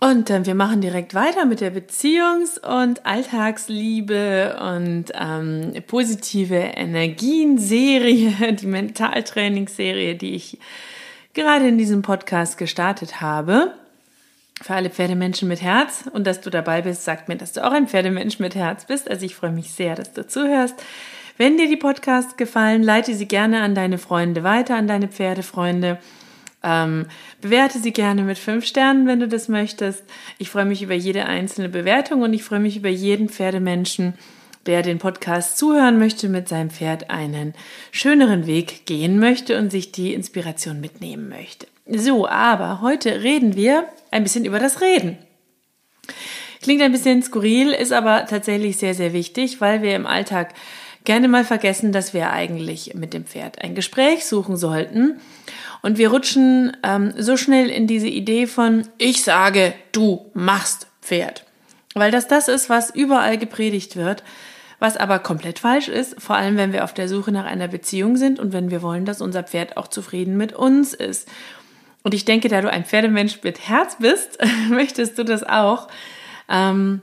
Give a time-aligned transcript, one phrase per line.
[0.00, 8.52] Und äh, wir machen direkt weiter mit der Beziehungs- und Alltagsliebe und ähm, positive Energien-Serie,
[8.60, 10.58] die Mentaltrainingsserie, die ich
[11.34, 13.74] gerade in diesem Podcast gestartet habe.
[14.60, 17.70] Für alle Pferdemenschen mit Herz und dass du dabei bist, sagt mir, dass du auch
[17.70, 19.08] ein Pferdemensch mit Herz bist.
[19.08, 20.74] Also ich freue mich sehr, dass du zuhörst.
[21.36, 25.98] Wenn dir die Podcasts gefallen, leite sie gerne an deine Freunde weiter, an deine Pferdefreunde.
[26.62, 27.06] Ähm,
[27.40, 30.02] bewerte sie gerne mit fünf Sternen, wenn du das möchtest.
[30.38, 34.14] Ich freue mich über jede einzelne Bewertung und ich freue mich über jeden Pferdemenschen,
[34.66, 37.54] der den Podcast zuhören möchte, mit seinem Pferd einen
[37.92, 41.66] schöneren Weg gehen möchte und sich die Inspiration mitnehmen möchte.
[41.86, 45.16] So, aber heute reden wir ein bisschen über das Reden.
[46.60, 50.54] Klingt ein bisschen skurril, ist aber tatsächlich sehr, sehr wichtig, weil wir im Alltag
[51.04, 55.20] gerne mal vergessen, dass wir eigentlich mit dem Pferd ein Gespräch suchen sollten.
[55.82, 61.44] Und wir rutschen ähm, so schnell in diese Idee von ich sage, du machst Pferd.
[61.94, 64.22] Weil das das ist, was überall gepredigt wird,
[64.78, 68.16] was aber komplett falsch ist, vor allem wenn wir auf der Suche nach einer Beziehung
[68.16, 71.28] sind und wenn wir wollen, dass unser Pferd auch zufrieden mit uns ist.
[72.02, 74.38] Und ich denke, da du ein Pferdemensch mit Herz bist,
[74.68, 75.88] möchtest du das auch.
[76.48, 77.00] Ähm,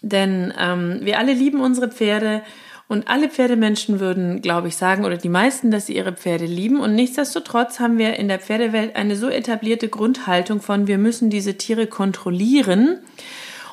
[0.00, 2.42] denn ähm, wir alle lieben unsere Pferde
[2.88, 6.80] und alle Pferdemenschen würden, glaube ich, sagen, oder die meisten, dass sie ihre Pferde lieben.
[6.80, 11.58] Und nichtsdestotrotz haben wir in der Pferdewelt eine so etablierte Grundhaltung von, wir müssen diese
[11.58, 12.98] Tiere kontrollieren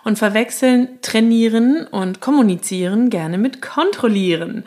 [0.03, 4.65] und verwechseln trainieren und kommunizieren gerne mit kontrollieren.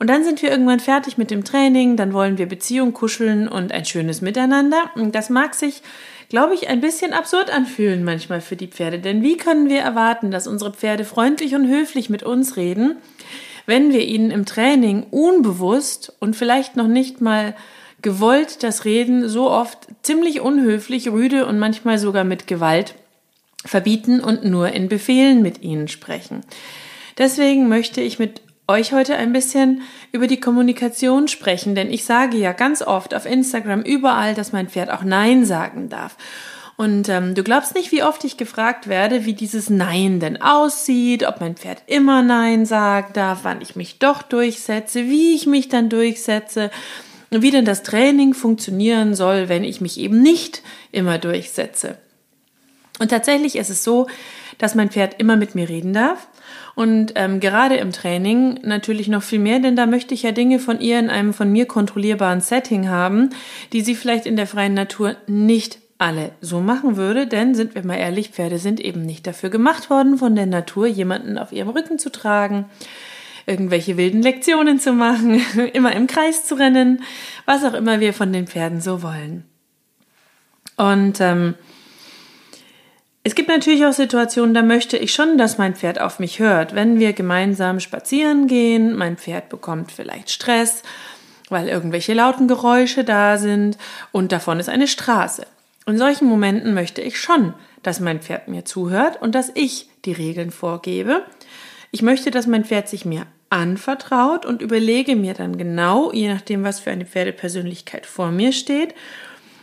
[0.00, 3.70] Und dann sind wir irgendwann fertig mit dem Training, dann wollen wir Beziehung kuscheln und
[3.70, 4.90] ein schönes Miteinander.
[4.96, 5.82] Und das mag sich,
[6.28, 8.98] glaube ich, ein bisschen absurd anfühlen manchmal für die Pferde.
[8.98, 12.96] Denn wie können wir erwarten, dass unsere Pferde freundlich und höflich mit uns reden,
[13.66, 17.54] wenn wir ihnen im Training unbewusst und vielleicht noch nicht mal
[18.02, 22.94] gewollt das Reden so oft ziemlich unhöflich, rüde und manchmal sogar mit Gewalt
[23.64, 26.42] verbieten und nur in Befehlen mit ihnen sprechen.
[27.16, 29.82] Deswegen möchte ich mit euch heute ein bisschen
[30.12, 34.68] über die Kommunikation sprechen, denn ich sage ja ganz oft auf Instagram überall, dass mein
[34.68, 36.16] Pferd auch Nein sagen darf.
[36.76, 41.24] Und ähm, du glaubst nicht, wie oft ich gefragt werde, wie dieses Nein denn aussieht,
[41.24, 45.68] ob mein Pferd immer Nein sagen darf, wann ich mich doch durchsetze, wie ich mich
[45.68, 46.70] dann durchsetze
[47.42, 50.62] wie denn das Training funktionieren soll, wenn ich mich eben nicht
[50.92, 51.98] immer durchsetze.
[53.00, 54.06] Und tatsächlich ist es so,
[54.58, 56.28] dass mein Pferd immer mit mir reden darf.
[56.76, 60.60] Und ähm, gerade im Training natürlich noch viel mehr, denn da möchte ich ja Dinge
[60.60, 63.30] von ihr in einem von mir kontrollierbaren Setting haben,
[63.72, 67.84] die sie vielleicht in der freien Natur nicht alle so machen würde, denn sind wir
[67.84, 71.68] mal ehrlich, Pferde sind eben nicht dafür gemacht worden, von der Natur jemanden auf ihrem
[71.68, 72.66] Rücken zu tragen,
[73.46, 75.40] irgendwelche wilden Lektionen zu machen,
[75.72, 77.02] immer im Kreis zu rennen,
[77.46, 79.44] was auch immer wir von den Pferden so wollen.
[80.76, 81.54] Und ähm,
[83.22, 86.74] es gibt natürlich auch Situationen, da möchte ich schon, dass mein Pferd auf mich hört.
[86.74, 90.82] Wenn wir gemeinsam spazieren gehen, mein Pferd bekommt vielleicht Stress,
[91.48, 93.78] weil irgendwelche lauten Geräusche da sind
[94.12, 95.46] und davon ist eine Straße.
[95.86, 100.12] In solchen Momenten möchte ich schon, dass mein Pferd mir zuhört und dass ich die
[100.12, 101.24] Regeln vorgebe.
[101.90, 106.64] Ich möchte, dass mein Pferd sich mir anvertraut und überlege mir dann genau, je nachdem,
[106.64, 108.94] was für eine Pferdepersönlichkeit vor mir steht,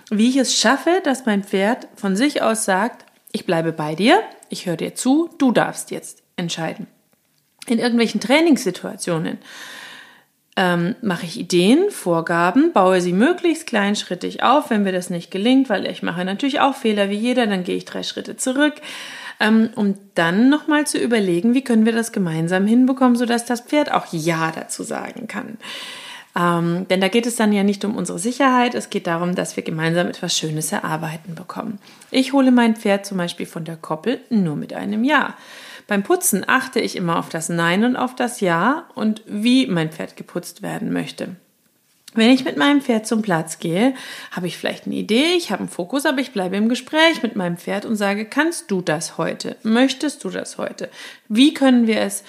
[0.10, 4.22] wie ich es schaffe, dass mein Pferd von sich aus sagt, ich bleibe bei dir,
[4.50, 6.88] ich höre dir zu, du darfst jetzt entscheiden.
[7.66, 9.40] In irgendwelchen Trainingssituationen
[10.58, 15.70] ähm, mache ich Ideen, Vorgaben, baue sie möglichst kleinschrittig auf, wenn mir das nicht gelingt,
[15.70, 18.74] weil ich mache natürlich auch Fehler wie jeder, dann gehe ich drei Schritte zurück,
[19.40, 23.92] ähm, um dann nochmal zu überlegen, wie können wir das gemeinsam hinbekommen, sodass das Pferd
[23.92, 25.58] auch Ja dazu sagen kann.
[26.36, 29.56] Ähm, denn da geht es dann ja nicht um unsere Sicherheit, es geht darum, dass
[29.56, 31.80] wir gemeinsam etwas Schönes erarbeiten bekommen.
[32.10, 35.36] Ich hole mein Pferd zum Beispiel von der Koppel nur mit einem Ja.
[35.92, 39.92] Beim Putzen achte ich immer auf das Nein und auf das Ja und wie mein
[39.92, 41.36] Pferd geputzt werden möchte.
[42.14, 43.94] Wenn ich mit meinem Pferd zum Platz gehe,
[44.32, 47.36] habe ich vielleicht eine Idee, ich habe einen Fokus, aber ich bleibe im Gespräch mit
[47.36, 49.58] meinem Pferd und sage, kannst du das heute?
[49.64, 50.90] Möchtest du das heute?
[51.28, 52.24] Wie können wir es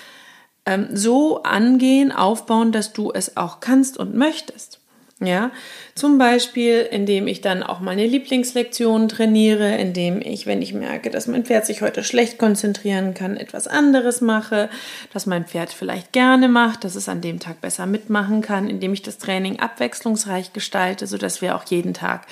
[0.67, 4.81] ähm, so angehen, aufbauen, dass du es auch kannst und möchtest?
[5.25, 5.53] Ja,
[5.95, 11.29] zum Beispiel, indem ich dann auch meine Lieblingslektionen trainiere, indem ich, wenn ich merke, dass
[11.29, 14.69] mein Pferd sich heute schlecht konzentrieren kann, etwas anderes mache,
[15.13, 18.93] dass mein Pferd vielleicht gerne macht, dass es an dem Tag besser mitmachen kann, indem
[18.95, 22.27] ich das Training abwechslungsreich gestalte, sodass wir auch jeden Tag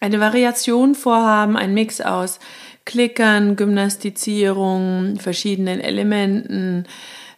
[0.00, 2.40] eine Variation vorhaben, ein Mix aus
[2.86, 6.86] Klickern, Gymnastizierung, verschiedenen Elementen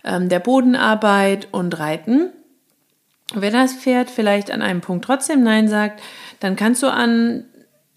[0.05, 2.31] ähm, der Bodenarbeit und Reiten.
[3.34, 6.02] Wenn das Pferd vielleicht an einem Punkt trotzdem Nein sagt,
[6.40, 7.44] dann kannst du an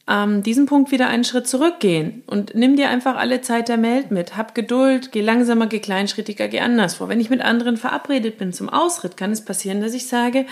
[0.08, 4.12] ähm, diesem Punkt wieder einen Schritt zurückgehen und nimm dir einfach alle Zeit der Welt
[4.12, 4.38] mit.
[4.38, 7.10] Hab Geduld, geh langsamer, geh kleinschrittiger, geh anders vor.
[7.10, 10.46] Wenn ich mit anderen verabredet bin zum Ausritt, kann es passieren, dass ich sage,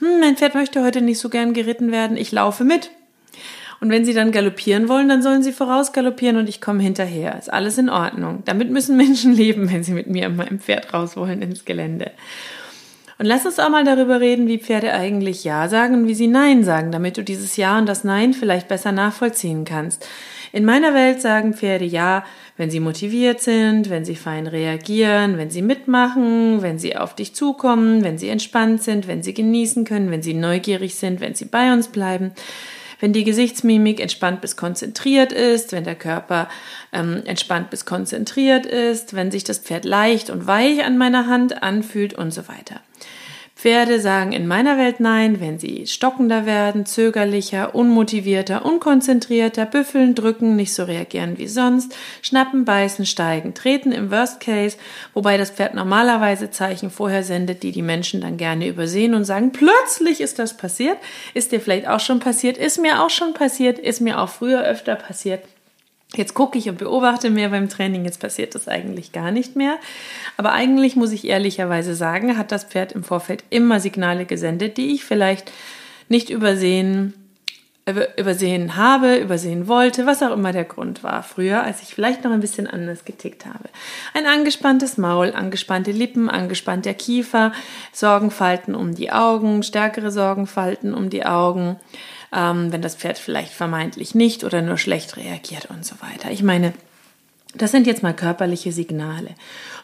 [0.00, 2.90] hm, mein Pferd möchte heute nicht so gern geritten werden, ich laufe mit.
[3.80, 7.38] Und wenn sie dann galoppieren wollen, dann sollen sie voraus galoppieren und ich komme hinterher.
[7.38, 8.42] Ist alles in Ordnung.
[8.44, 12.10] Damit müssen Menschen leben, wenn sie mit mir und meinem Pferd raus wollen ins Gelände.
[13.18, 16.28] Und lass uns auch mal darüber reden, wie Pferde eigentlich Ja sagen und wie sie
[16.28, 20.08] Nein sagen, damit du dieses Ja und das Nein vielleicht besser nachvollziehen kannst.
[20.52, 22.24] In meiner Welt sagen Pferde Ja,
[22.56, 27.34] wenn sie motiviert sind, wenn sie fein reagieren, wenn sie mitmachen, wenn sie auf dich
[27.34, 31.46] zukommen, wenn sie entspannt sind, wenn sie genießen können, wenn sie neugierig sind, wenn sie
[31.46, 32.32] bei uns bleiben
[33.00, 36.48] wenn die Gesichtsmimik entspannt bis konzentriert ist, wenn der Körper
[36.92, 41.62] ähm, entspannt bis konzentriert ist, wenn sich das Pferd leicht und weich an meiner Hand
[41.62, 42.80] anfühlt und so weiter.
[43.58, 50.54] Pferde sagen in meiner Welt Nein, wenn sie stockender werden, zögerlicher, unmotivierter, unkonzentrierter, büffeln, drücken,
[50.54, 54.76] nicht so reagieren wie sonst, schnappen, beißen, steigen, treten im Worst Case,
[55.12, 59.50] wobei das Pferd normalerweise Zeichen vorher sendet, die die Menschen dann gerne übersehen und sagen,
[59.50, 60.98] plötzlich ist das passiert,
[61.34, 64.62] ist dir vielleicht auch schon passiert, ist mir auch schon passiert, ist mir auch früher
[64.62, 65.42] öfter passiert.
[66.14, 69.76] Jetzt gucke ich und beobachte mehr beim Training, jetzt passiert das eigentlich gar nicht mehr.
[70.38, 74.94] Aber eigentlich muss ich ehrlicherweise sagen, hat das Pferd im Vorfeld immer Signale gesendet, die
[74.94, 75.52] ich vielleicht
[76.08, 77.12] nicht übersehen,
[78.16, 82.32] übersehen habe, übersehen wollte, was auch immer der Grund war früher, als ich vielleicht noch
[82.32, 83.68] ein bisschen anders getickt habe.
[84.14, 87.52] Ein angespanntes Maul, angespannte Lippen, angespannter Kiefer,
[87.92, 91.76] Sorgenfalten um die Augen, stärkere Sorgenfalten um die Augen
[92.32, 96.30] ähm, wenn das Pferd vielleicht vermeintlich nicht oder nur schlecht reagiert und so weiter.
[96.30, 96.72] Ich meine,
[97.54, 99.30] das sind jetzt mal körperliche Signale.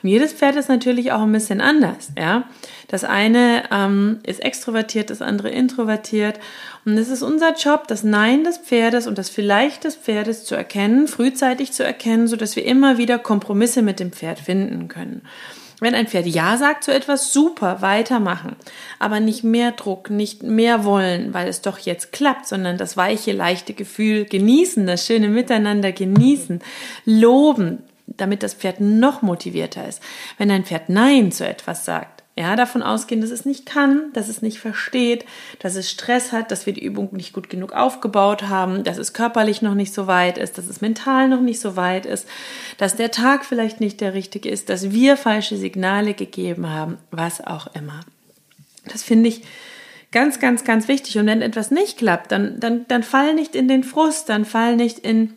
[0.03, 2.11] Und jedes Pferd ist natürlich auch ein bisschen anders.
[2.17, 2.45] Ja?
[2.89, 6.39] Das eine ähm, ist extrovertiert, das andere introvertiert.
[6.85, 10.55] Und es ist unser Job, das Nein des Pferdes und das Vielleicht des Pferdes zu
[10.55, 15.23] erkennen, frühzeitig zu erkennen, sodass wir immer wieder Kompromisse mit dem Pferd finden können.
[15.85, 18.57] Wenn ein Pferd Ja sagt zu etwas, super, weitermachen.
[18.99, 23.33] Aber nicht mehr Druck, nicht mehr wollen, weil es doch jetzt klappt, sondern das weiche,
[23.33, 26.63] leichte Gefühl genießen, das schöne Miteinander genießen,
[27.05, 30.03] loben, damit das Pferd noch motivierter ist.
[30.39, 34.29] Wenn ein Pferd Nein zu etwas sagt, ja, davon ausgehen, dass es nicht kann, dass
[34.29, 35.25] es nicht versteht,
[35.61, 39.13] dass es Stress hat, dass wir die Übung nicht gut genug aufgebaut haben, dass es
[39.13, 42.27] körperlich noch nicht so weit ist, dass es mental noch nicht so weit ist,
[42.77, 47.41] dass der Tag vielleicht nicht der richtige ist, dass wir falsche Signale gegeben haben, was
[47.41, 48.01] auch immer.
[48.87, 49.43] Das finde ich
[50.11, 51.19] ganz, ganz, ganz wichtig.
[51.19, 54.75] Und wenn etwas nicht klappt, dann, dann, dann fall nicht in den Frust, dann fall
[54.75, 55.37] nicht in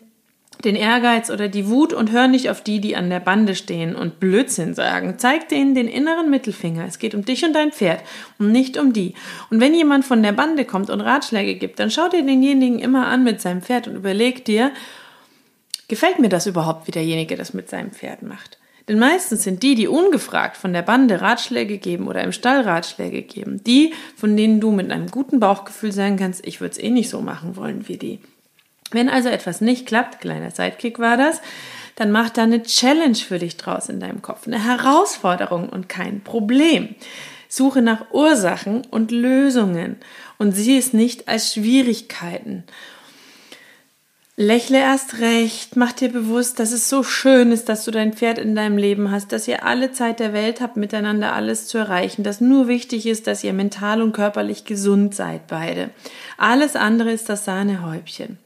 [0.63, 3.95] den Ehrgeiz oder die Wut und hör nicht auf die, die an der Bande stehen
[3.95, 5.15] und Blödsinn sagen.
[5.17, 6.85] Zeig denen den inneren Mittelfinger.
[6.85, 8.01] Es geht um dich und dein Pferd
[8.39, 9.13] und nicht um die.
[9.49, 13.07] Und wenn jemand von der Bande kommt und Ratschläge gibt, dann schau dir denjenigen immer
[13.07, 14.71] an mit seinem Pferd und überleg dir,
[15.87, 18.57] gefällt mir das überhaupt, wie derjenige das mit seinem Pferd macht?
[18.87, 23.21] Denn meistens sind die, die ungefragt von der Bande Ratschläge geben oder im Stall Ratschläge
[23.21, 26.89] geben, die, von denen du mit einem guten Bauchgefühl sagen kannst, ich würde es eh
[26.89, 28.19] nicht so machen wollen wie die.
[28.91, 31.41] Wenn also etwas nicht klappt, kleiner Sidekick war das,
[31.95, 36.21] dann mach da eine Challenge für dich draus in deinem Kopf, eine Herausforderung und kein
[36.21, 36.95] Problem.
[37.49, 39.97] Suche nach Ursachen und Lösungen
[40.37, 42.63] und sieh es nicht als Schwierigkeiten.
[44.39, 48.37] Lächle erst recht, mach dir bewusst, dass es so schön ist, dass du dein Pferd
[48.37, 52.21] in deinem Leben hast, dass ihr alle Zeit der Welt habt, miteinander alles zu erreichen,
[52.21, 55.89] dass nur wichtig ist, dass ihr mental und körperlich gesund seid, beide.
[56.37, 58.37] Alles andere ist das Sahnehäubchen.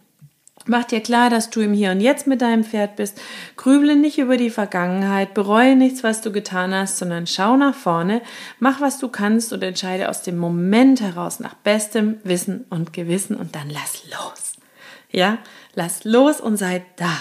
[0.67, 3.19] Mach dir klar, dass du im Hier und Jetzt mit deinem Pferd bist.
[3.57, 8.21] Grüble nicht über die Vergangenheit, bereue nichts, was du getan hast, sondern schau nach vorne,
[8.59, 13.35] mach, was du kannst und entscheide aus dem Moment heraus nach bestem Wissen und Gewissen
[13.35, 14.53] und dann lass los.
[15.11, 15.39] Ja,
[15.73, 17.15] lass los und sei da.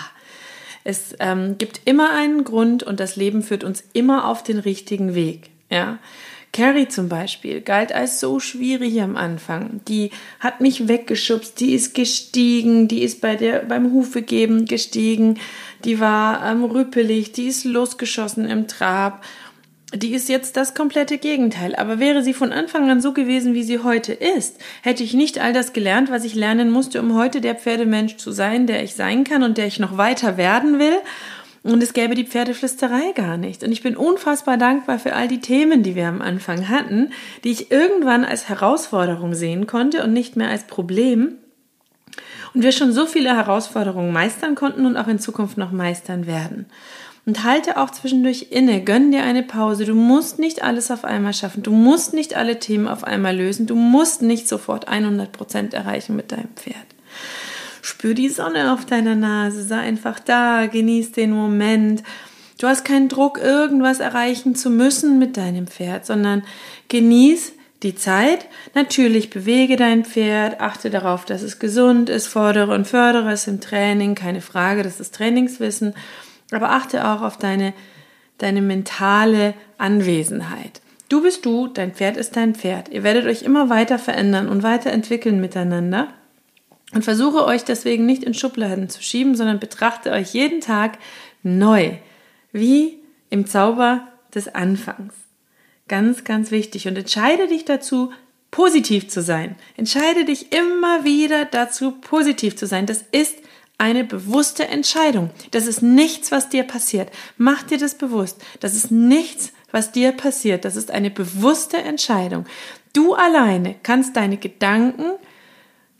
[0.84, 5.14] Es ähm, gibt immer einen Grund und das Leben führt uns immer auf den richtigen
[5.14, 5.50] Weg.
[5.70, 5.98] Ja,
[6.52, 9.80] Carrie zum Beispiel galt als so schwierig am Anfang.
[9.86, 15.38] Die hat mich weggeschubst, die ist gestiegen, die ist bei der, beim Hufegeben gestiegen,
[15.84, 19.24] die war ähm, rüppelig, die ist losgeschossen im Trab.
[19.94, 21.74] die ist jetzt das komplette Gegenteil.
[21.74, 25.40] Aber wäre sie von Anfang an so gewesen, wie sie heute ist, hätte ich nicht
[25.40, 28.94] all das gelernt, was ich lernen musste, um heute der Pferdemensch zu sein, der ich
[28.94, 30.96] sein kann und der ich noch weiter werden will.
[31.62, 33.62] Und es gäbe die Pferdeflüsterei gar nicht.
[33.62, 37.12] Und ich bin unfassbar dankbar für all die Themen, die wir am Anfang hatten,
[37.44, 41.34] die ich irgendwann als Herausforderung sehen konnte und nicht mehr als Problem.
[42.54, 46.66] Und wir schon so viele Herausforderungen meistern konnten und auch in Zukunft noch meistern werden.
[47.26, 49.84] Und halte auch zwischendurch inne, gönn dir eine Pause.
[49.84, 51.62] Du musst nicht alles auf einmal schaffen.
[51.62, 53.66] Du musst nicht alle Themen auf einmal lösen.
[53.66, 56.76] Du musst nicht sofort 100 Prozent erreichen mit deinem Pferd.
[57.82, 62.02] Spür die Sonne auf deiner Nase, sei einfach da, genieß den Moment.
[62.58, 66.42] Du hast keinen Druck, irgendwas erreichen zu müssen mit deinem Pferd, sondern
[66.88, 68.46] genieß die Zeit.
[68.74, 73.60] Natürlich bewege dein Pferd, achte darauf, dass es gesund ist, fordere und fördere es im
[73.60, 75.94] Training, keine Frage, das ist Trainingswissen.
[76.50, 77.72] Aber achte auch auf deine,
[78.38, 80.82] deine mentale Anwesenheit.
[81.08, 82.88] Du bist du, dein Pferd ist dein Pferd.
[82.90, 86.08] Ihr werdet euch immer weiter verändern und weiterentwickeln miteinander.
[86.92, 90.98] Und versuche euch deswegen nicht in Schubladen zu schieben, sondern betrachte euch jeden Tag
[91.42, 91.92] neu,
[92.52, 92.98] wie
[93.30, 95.14] im Zauber des Anfangs.
[95.88, 96.88] Ganz, ganz wichtig.
[96.88, 98.12] Und entscheide dich dazu,
[98.50, 99.56] positiv zu sein.
[99.76, 102.86] Entscheide dich immer wieder dazu, positiv zu sein.
[102.86, 103.36] Das ist
[103.78, 105.30] eine bewusste Entscheidung.
[105.52, 107.10] Das ist nichts, was dir passiert.
[107.38, 108.42] Mach dir das bewusst.
[108.60, 110.64] Das ist nichts, was dir passiert.
[110.64, 112.44] Das ist eine bewusste Entscheidung.
[112.92, 115.12] Du alleine kannst deine Gedanken,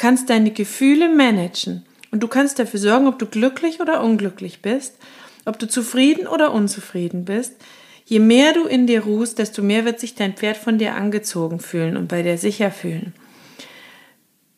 [0.01, 1.85] kannst deine Gefühle managen.
[2.11, 4.95] Und du kannst dafür sorgen, ob du glücklich oder unglücklich bist,
[5.45, 7.53] ob du zufrieden oder unzufrieden bist.
[8.07, 11.61] Je mehr du in dir ruhst, desto mehr wird sich dein Pferd von dir angezogen
[11.61, 13.13] fühlen und bei dir sicher fühlen.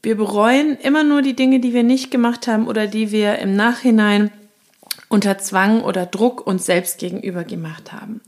[0.01, 3.57] Wir bereuen immer nur die Dinge, die wir nicht gemacht haben oder die wir im
[3.57, 4.31] Nachhinein
[5.09, 8.21] unter Zwang oder Druck uns selbst gegenüber gemacht haben.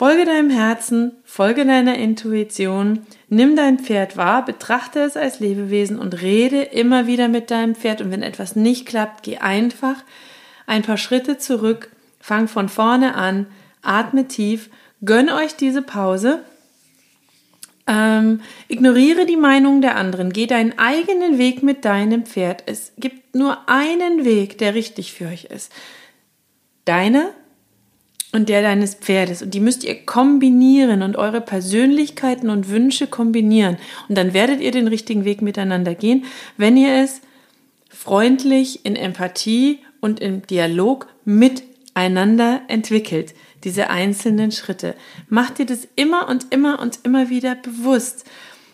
[0.00, 6.22] Folge deinem Herzen, folge deiner Intuition, nimm dein Pferd wahr, betrachte es als Lebewesen und
[6.22, 8.00] rede immer wieder mit deinem Pferd.
[8.00, 9.96] Und wenn etwas nicht klappt, geh einfach
[10.66, 13.46] ein paar Schritte zurück, fang von vorne an,
[13.82, 14.70] atme tief,
[15.04, 16.44] gönn euch diese Pause
[17.86, 20.32] ähm, ignoriere die Meinung der anderen.
[20.32, 22.62] Geh deinen eigenen Weg mit deinem Pferd.
[22.64, 25.70] Es gibt nur einen Weg, der richtig für euch ist.
[26.86, 27.34] Deiner
[28.32, 29.42] und der deines Pferdes.
[29.42, 33.76] Und die müsst ihr kombinieren und eure Persönlichkeiten und Wünsche kombinieren.
[34.08, 36.24] Und dann werdet ihr den richtigen Weg miteinander gehen,
[36.56, 37.20] wenn ihr es
[37.88, 43.34] freundlich in Empathie und im Dialog miteinander entwickelt
[43.64, 44.94] diese einzelnen Schritte.
[45.28, 48.24] Mach dir das immer und immer und immer wieder bewusst.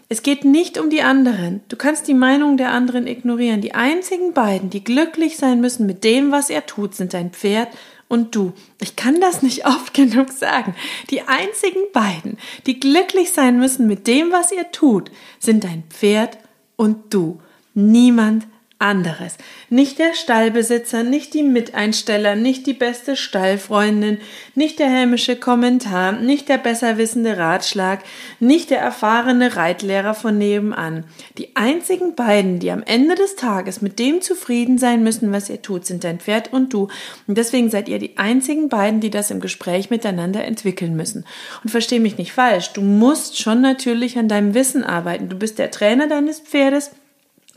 [0.08, 1.62] Es geht nicht um die anderen.
[1.68, 3.60] Du kannst die Meinung der anderen ignorieren.
[3.60, 7.68] Die einzigen beiden, die glücklich sein müssen mit dem, was er tut, sind dein Pferd
[8.06, 8.52] und du.
[8.80, 10.76] Ich kann das nicht oft genug sagen.
[11.10, 15.10] Die einzigen beiden, die glücklich sein müssen mit dem, was er tut,
[15.40, 16.38] sind dein Pferd
[16.76, 17.40] und du.
[17.74, 18.46] Niemand
[18.78, 19.38] anderes.
[19.70, 24.18] Nicht der Stallbesitzer, nicht die Miteinsteller, nicht die beste Stallfreundin,
[24.54, 28.00] nicht der hämische Kommentar, nicht der besserwissende Ratschlag,
[28.38, 31.04] nicht der erfahrene Reitlehrer von nebenan.
[31.38, 35.62] Die einzigen beiden, die am Ende des Tages mit dem zufrieden sein müssen, was ihr
[35.62, 36.88] tut, sind dein Pferd und du.
[37.26, 41.24] Und deswegen seid ihr die einzigen beiden, die das im Gespräch miteinander entwickeln müssen.
[41.64, 45.30] Und versteh mich nicht falsch, du musst schon natürlich an deinem Wissen arbeiten.
[45.30, 46.90] Du bist der Trainer deines Pferdes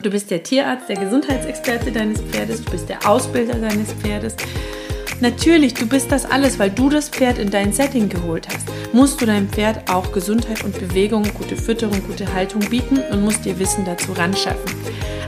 [0.01, 4.34] Du bist der Tierarzt, der Gesundheitsexperte deines Pferdes, du bist der Ausbilder deines Pferdes.
[5.20, 8.65] Natürlich, du bist das alles, weil du das Pferd in dein Setting geholt hast.
[8.94, 13.44] Musst du deinem Pferd auch Gesundheit und Bewegung, gute Fütterung, gute Haltung bieten und musst
[13.44, 14.72] dir Wissen dazu ran schaffen.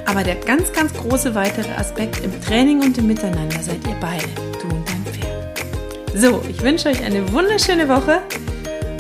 [0.06, 4.24] Aber der ganz, ganz große weitere Aspekt im Training und im Miteinander seid ihr beide,
[4.62, 6.18] du und dein Pferd.
[6.18, 8.22] So, ich wünsche euch eine wunderschöne Woche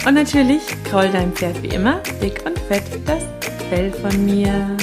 [0.06, 3.24] und natürlich kraul dein Pferd wie immer dick und fett das
[3.70, 4.76] Fell von mir.